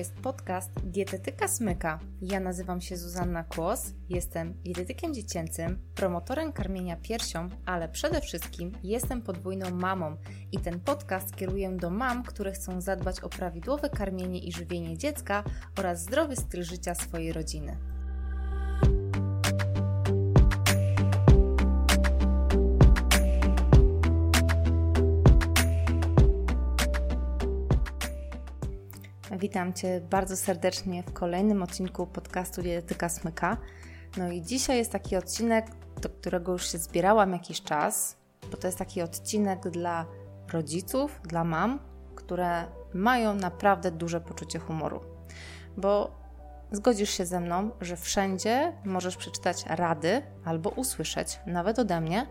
[0.00, 1.98] jest podcast Dietetyka Smyka.
[2.22, 9.22] Ja nazywam się Zuzanna Kłos, jestem dietetykiem dziecięcym, promotorem karmienia piersią, ale przede wszystkim jestem
[9.22, 10.16] podwójną mamą
[10.52, 15.44] i ten podcast kieruję do mam, które chcą zadbać o prawidłowe karmienie i żywienie dziecka
[15.78, 17.76] oraz zdrowy styl życia swojej rodziny.
[29.38, 33.56] Witam Cię bardzo serdecznie w kolejnym odcinku podcastu Dietetyka Smyka.
[34.16, 35.66] No i dzisiaj jest taki odcinek,
[36.02, 38.16] do którego już się zbierałam jakiś czas,
[38.50, 40.06] bo to jest taki odcinek dla
[40.52, 41.78] rodziców, dla mam,
[42.14, 45.00] które mają naprawdę duże poczucie humoru.
[45.76, 46.20] Bo
[46.72, 52.26] zgodzisz się ze mną, że wszędzie możesz przeczytać rady albo usłyszeć, nawet ode mnie,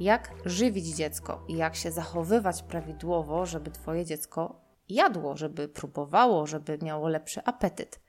[0.00, 6.78] jak żywić dziecko i jak się zachowywać prawidłowo, żeby Twoje dziecko jadło, żeby próbowało, żeby
[6.82, 8.00] miało lepszy apetyt.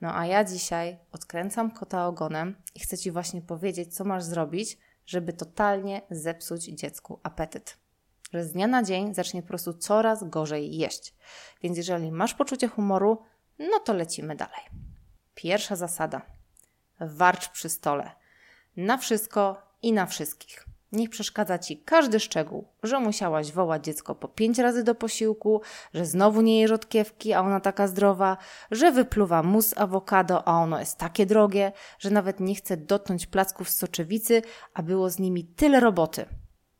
[0.00, 4.78] No a ja dzisiaj odkręcam kota ogonem i chcę Ci właśnie powiedzieć, co masz zrobić,
[5.06, 7.78] żeby totalnie zepsuć dziecku apetyt.
[8.32, 11.14] Że z dnia na dzień zacznie po prostu coraz gorzej jeść.
[11.62, 13.22] Więc jeżeli masz poczucie humoru,
[13.58, 14.60] no to lecimy dalej.
[15.34, 16.22] Pierwsza zasada.
[17.00, 18.10] Warcz przy stole.
[18.76, 20.75] Na wszystko i na wszystkich.
[20.92, 25.60] Niech przeszkadza ci każdy szczegół, że musiałaś wołać dziecko po pięć razy do posiłku,
[25.94, 28.36] że znowu nie je rzodkiewki, a ona taka zdrowa,
[28.70, 33.70] że wypluwa mus awokado, a ono jest takie drogie, że nawet nie chce dotknąć placków
[33.70, 34.42] z soczewicy,
[34.74, 36.26] a było z nimi tyle roboty.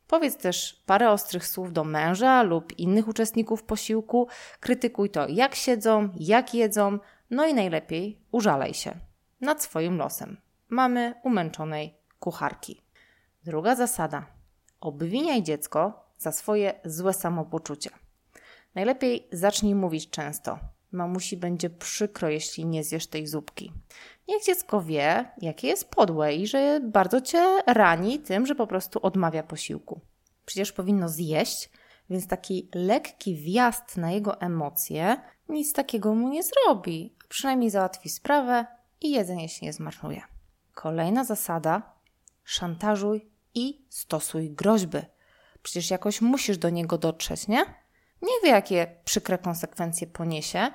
[0.07, 4.29] Powiedz też parę ostrych słów do męża lub innych uczestników posiłku,
[4.61, 6.99] krytykuj to, jak siedzą, jak jedzą,
[7.31, 8.95] no i najlepiej użalaj się
[9.41, 10.37] nad swoim losem.
[10.69, 12.86] Mamy umęczonej kucharki.
[13.47, 14.27] Druga zasada.
[14.81, 17.91] Obwiniaj dziecko za swoje złe samopoczucie.
[18.75, 20.59] Najlepiej zacznij mówić często.
[20.93, 23.73] Mamusi będzie przykro, jeśli nie zjesz tej zupki.
[24.29, 28.99] Niech dziecko wie, jakie jest podłe i że bardzo cię rani tym, że po prostu
[29.03, 30.01] odmawia posiłku.
[30.47, 31.71] Przecież powinno zjeść,
[32.11, 35.17] więc taki lekki wjazd na jego emocje
[35.49, 38.67] nic takiego mu nie zrobi, przynajmniej załatwi sprawę
[39.01, 40.23] i jedzenie się nie zmarnuje.
[40.75, 41.83] Kolejna zasada:
[42.45, 44.99] szantażuj i stosuj groźby.
[45.63, 47.65] Przecież jakoś musisz do niego dotrzeć, nie?
[48.23, 50.71] Nie wie, jakie przykre konsekwencje poniesie,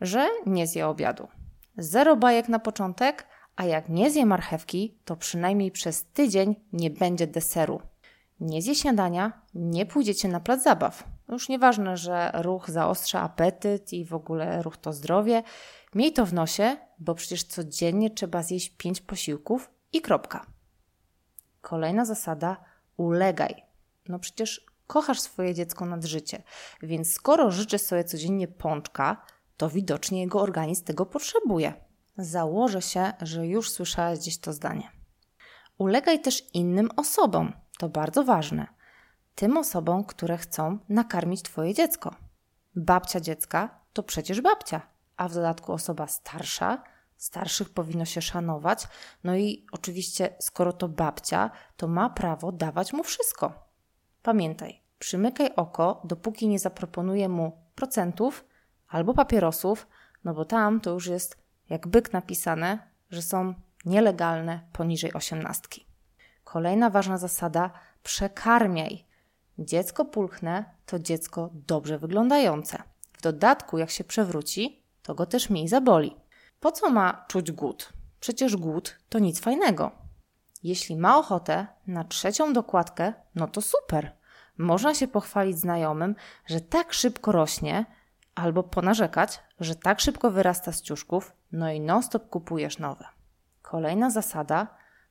[0.00, 1.28] że nie zje obiadu.
[1.78, 3.26] Zero bajek na początek,
[3.56, 7.80] a jak nie zje marchewki, to przynajmniej przez tydzień nie będzie deseru.
[8.40, 11.04] Nie zje śniadania, nie pójdziecie na plac zabaw.
[11.28, 15.42] Już nieważne, że ruch zaostrza apetyt i w ogóle ruch to zdrowie.
[15.94, 20.55] Miej to w nosie, bo przecież codziennie trzeba zjeść pięć posiłków i kropka.
[21.66, 22.56] Kolejna zasada:
[22.96, 23.62] ulegaj.
[24.08, 26.42] No przecież kochasz swoje dziecko nad życie,
[26.82, 29.22] więc skoro życzy sobie codziennie pączka,
[29.56, 31.74] to widocznie jego organizm tego potrzebuje.
[32.18, 34.90] Założę się, że już słyszałaś gdzieś to zdanie.
[35.78, 38.66] Ulegaj też innym osobom, to bardzo ważne.
[39.34, 42.14] Tym osobom, które chcą nakarmić Twoje dziecko.
[42.76, 44.80] Babcia dziecka to przecież babcia,
[45.16, 46.82] a w dodatku osoba starsza
[47.16, 48.88] Starszych powinno się szanować.
[49.24, 53.52] No i oczywiście, skoro to babcia, to ma prawo dawać mu wszystko.
[54.22, 58.44] Pamiętaj, przymykaj oko, dopóki nie zaproponuje mu procentów
[58.88, 59.86] albo papierosów,
[60.24, 61.36] no bo tam to już jest
[61.68, 62.78] jak byk napisane,
[63.10, 63.54] że są
[63.84, 65.86] nielegalne poniżej osiemnastki.
[66.44, 67.70] Kolejna ważna zasada:
[68.02, 69.04] przekarmiaj.
[69.58, 72.82] Dziecko pulchne to dziecko dobrze wyglądające.
[73.12, 76.16] W dodatku, jak się przewróci, to go też mniej zaboli.
[76.60, 77.92] Po co ma czuć głód?
[78.20, 79.90] Przecież głód to nic fajnego.
[80.62, 84.12] Jeśli ma ochotę na trzecią dokładkę, no to super.
[84.58, 86.14] Można się pochwalić znajomym,
[86.46, 87.86] że tak szybko rośnie,
[88.34, 93.04] albo ponarzekać, że tak szybko wyrasta z ciuszków, no i non-stop kupujesz nowe.
[93.62, 94.66] Kolejna zasada: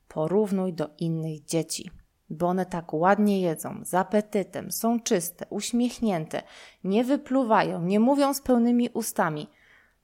[0.08, 1.90] porównuj do innych dzieci,
[2.30, 6.42] bo one tak ładnie jedzą, z apetytem, są czyste, uśmiechnięte,
[6.84, 9.48] nie wypluwają, nie mówią z pełnymi ustami.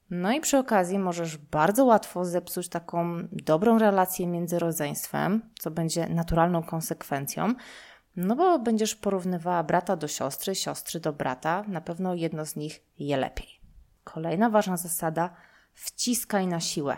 [0.09, 6.09] No i przy okazji możesz bardzo łatwo zepsuć taką dobrą relację między rodzeństwem, co będzie
[6.09, 7.53] naturalną konsekwencją,
[8.15, 12.83] no bo będziesz porównywała brata do siostry, siostry do brata, na pewno jedno z nich
[12.99, 13.47] je lepiej.
[14.03, 15.29] Kolejna ważna zasada:
[15.73, 16.97] wciskaj na siłę,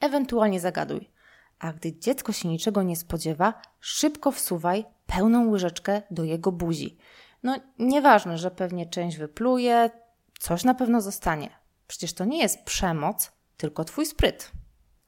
[0.00, 1.10] ewentualnie zagaduj.
[1.58, 6.98] A gdy dziecko się niczego nie spodziewa, szybko wsuwaj pełną łyżeczkę do jego buzi.
[7.42, 9.90] No, nieważne, że pewnie część wypluje,
[10.38, 14.52] coś na pewno zostanie Przecież to nie jest przemoc, tylko twój spryt.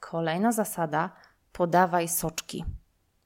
[0.00, 1.11] Kolejna zasada:
[1.52, 2.64] podawaj soczki.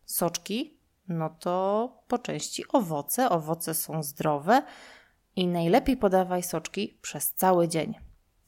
[0.04, 3.30] Soczki, no to po części owoce.
[3.30, 4.62] Owoce są zdrowe
[5.36, 7.94] i najlepiej podawaj soczki przez cały dzień.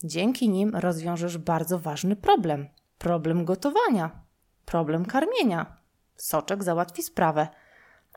[0.03, 2.67] Dzięki nim rozwiążesz bardzo ważny problem
[3.03, 4.21] problem gotowania,
[4.65, 5.77] problem karmienia.
[6.15, 7.47] Soczek załatwi sprawę,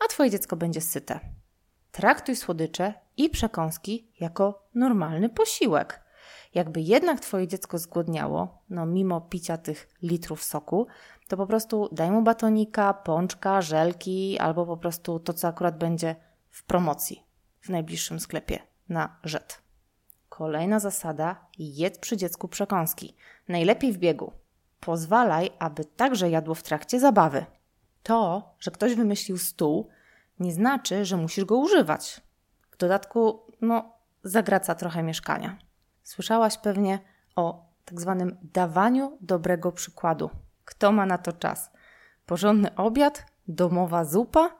[0.05, 1.21] a Twoje dziecko będzie syte.
[1.93, 6.06] Traktuj słodycze i przekąski jako normalny posiłek.
[6.56, 10.87] Jakby jednak Twoje dziecko zgłodniało, no mimo picia tych litrów soku,
[11.29, 16.17] to po prostu daj mu batonika, pączka, żelki albo po prostu to, co akurat będzie
[16.50, 17.23] w promocji
[17.61, 18.58] w najbliższym sklepie
[18.88, 19.62] na rzet.
[20.29, 23.17] Kolejna zasada: jedz przy dziecku przekąski.
[23.49, 24.32] Najlepiej w biegu.
[24.81, 27.47] Pozwalaj, aby także jadło w trakcie zabawy.
[28.02, 29.88] To, że ktoś wymyślił stół,
[30.41, 32.20] nie znaczy, że musisz go używać.
[32.70, 33.93] W dodatku, no,
[34.23, 35.66] zagraca trochę mieszkania.
[36.06, 36.99] Słyszałaś pewnie
[37.37, 40.31] o tak zwanym dawaniu dobrego przykładu.
[40.64, 41.70] Kto ma na to czas?
[42.26, 43.26] Porządny obiad?
[43.49, 44.56] Domowa zupa?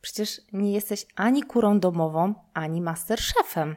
[0.00, 3.76] Przecież nie jesteś ani kurą domową, ani masterchefem.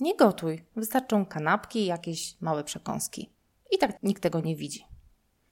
[0.00, 3.32] Nie gotuj, wystarczą kanapki i jakieś małe przekąski.
[3.70, 4.86] I tak nikt tego nie widzi.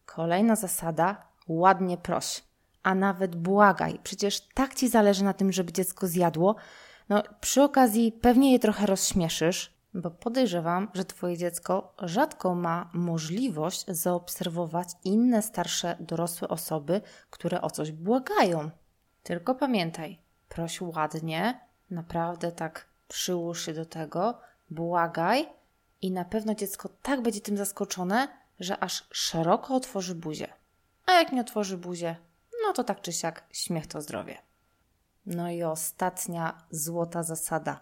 [0.06, 2.42] Kolejna zasada: ładnie proś,
[2.82, 3.98] a nawet błagaj.
[4.02, 6.56] Przecież tak ci zależy na tym, żeby dziecko zjadło.
[7.08, 13.86] No, przy okazji pewnie je trochę rozśmieszysz, bo podejrzewam, że Twoje dziecko rzadko ma możliwość
[13.88, 17.00] zaobserwować inne starsze dorosłe osoby,
[17.30, 18.70] które o coś błagają.
[19.22, 20.18] Tylko pamiętaj,
[20.48, 21.60] proś ładnie,
[21.90, 24.38] naprawdę tak przyłóż się do tego,
[24.70, 25.48] błagaj
[26.02, 28.28] i na pewno dziecko tak będzie tym zaskoczone,
[28.60, 30.52] że aż szeroko otworzy buzię.
[31.06, 32.16] A jak nie otworzy buzię,
[32.66, 34.38] no to tak czy siak śmiech to zdrowie.
[35.26, 37.80] No i ostatnia złota zasada.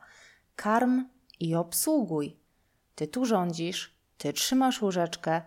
[0.57, 1.05] Karm
[1.41, 2.41] i obsługuj.
[2.95, 5.43] Ty tu rządzisz, ty trzymasz łyżeczkę,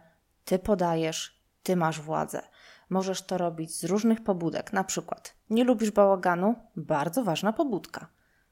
[0.46, 2.42] ty podajesz, ty masz władzę.
[2.90, 6.56] Możesz to robić z różnych pobudek, na przykład nie lubisz bałaganu?
[6.76, 8.08] Bardzo ważna pobudka.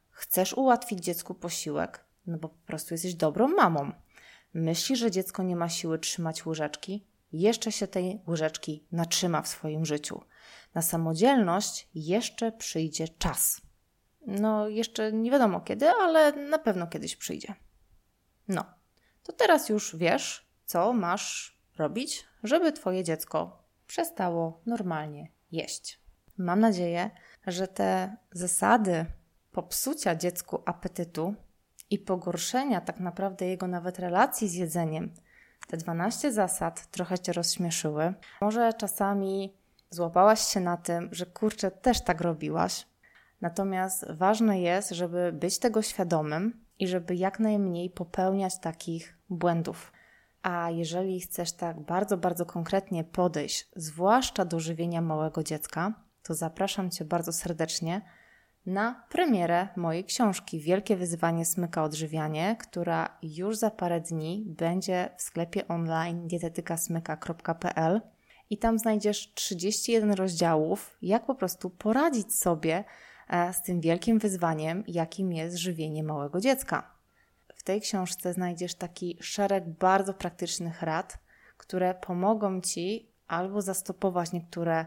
[0.09, 2.05] Chcesz ułatwić dziecku posiłek?
[2.27, 3.91] No bo po prostu jesteś dobrą mamą.
[4.53, 7.07] Myślisz, że dziecko nie ma siły trzymać łyżeczki?
[7.31, 10.21] Jeszcze się tej łyżeczki natrzyma w swoim życiu.
[10.73, 13.61] Na samodzielność jeszcze przyjdzie czas.
[14.27, 17.53] No, jeszcze nie wiadomo kiedy, ale na pewno kiedyś przyjdzie.
[18.47, 18.65] No,
[19.23, 26.01] to teraz już wiesz, co masz robić, żeby Twoje dziecko przestało normalnie jeść.
[26.37, 27.09] Mam nadzieję,
[27.47, 29.05] że te zasady
[29.51, 31.35] popsucia dziecku apetytu
[31.89, 35.13] i pogorszenia tak naprawdę jego nawet relacji z jedzeniem,
[35.67, 38.13] te 12 zasad trochę cię rozśmieszyły.
[38.41, 39.53] Może czasami
[39.89, 42.85] złapałaś się na tym, że kurczę, też tak robiłaś.
[43.41, 49.91] Natomiast ważne jest, żeby być tego świadomym i żeby jak najmniej popełniać takich błędów.
[50.43, 55.93] A jeżeli chcesz tak bardzo, bardzo konkretnie podejść, zwłaszcza do żywienia małego dziecka,
[56.23, 58.01] to zapraszam Cię bardzo serdecznie
[73.31, 74.91] na premierę mojej książki Wielkie Wyzwanie Smyka Odżywianie, która już za parę dni będzie w
[74.91, 75.21] sklepie online dietetykasmyka.pl i tam znajdziesz 31 rozdziałów, jak po prostu poradzić sobie e, z
[75.21, 76.91] tym wielkim wyzwaniem, jakim jest żywienie małego dziecka.
[77.55, 81.17] W tej książce znajdziesz taki szereg bardzo praktycznych rad,
[81.57, 84.85] które pomogą Ci albo zastopować niektóre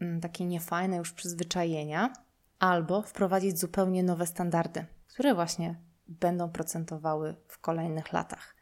[0.00, 2.12] mm, takie niefajne już przyzwyczajenia,
[2.58, 5.74] albo wprowadzić zupełnie nowe standardy, które właśnie
[6.08, 8.56] będą procentowały w kolejnych latach.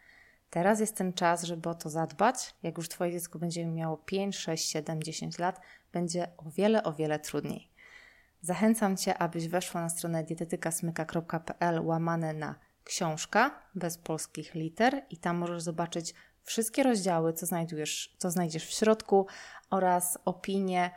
[0.50, 2.54] Teraz jest ten czas, żeby o to zadbać.
[2.62, 5.60] Jak już Twoje dziecko będzie miało 5, 6, 7, 10 lat,
[5.92, 7.73] będzie o wiele, o wiele trudniej.
[8.44, 15.36] Zachęcam Cię, abyś weszła na stronę dietetykasmyka.pl łamane na książka bez polskich liter i tam
[15.36, 19.26] możesz zobaczyć wszystkie rozdziały, co, znajdujesz, co znajdziesz w środku
[19.70, 20.90] oraz opinie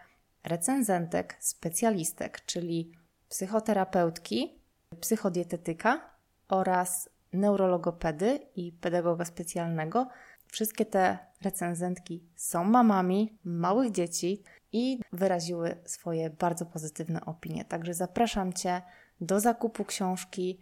[0.44, 2.92] recenzentek, specjalistek, czyli
[3.30, 4.62] psychoterapeutki,
[5.02, 6.10] psychodietetyka
[6.48, 10.08] oraz neurologopedy i pedagoga specjalnego.
[10.48, 17.66] Wszystkie te recenzentki są mamami małych dzieci i wyraziły swoje bardzo pozytywne opinie.
[17.66, 18.82] Także zapraszam Cię
[19.22, 20.60] do zakupu książki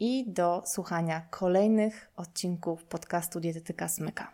[0.00, 4.32] i do słuchania kolejnych odcinków podcastu Dietetyka Smyka.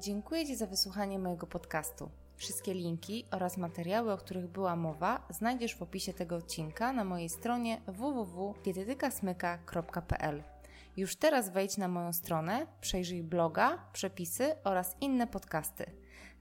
[0.00, 2.10] Dziękuję Ci za wysłuchanie mojego podcastu.
[2.36, 7.28] Wszystkie linki oraz materiały, o których była mowa, znajdziesz w opisie tego odcinka na mojej
[7.28, 10.55] stronie www.dietetykasmyka.pl.
[10.96, 15.90] Już teraz wejdź na moją stronę, przejrzyj bloga, przepisy oraz inne podcasty.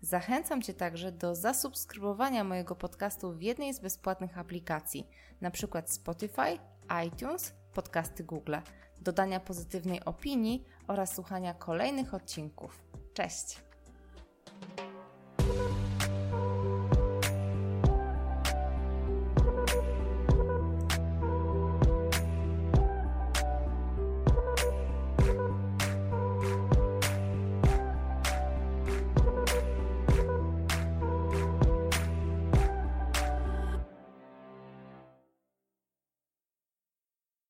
[0.01, 5.07] Zachęcam Cię także do zasubskrybowania mojego podcastu w jednej z bezpłatnych aplikacji,
[5.41, 5.83] np.
[5.85, 6.59] Spotify,
[7.07, 8.55] iTunes, podcasty Google,
[8.97, 12.83] dodania pozytywnej opinii oraz słuchania kolejnych odcinków.
[13.13, 13.64] Cześć!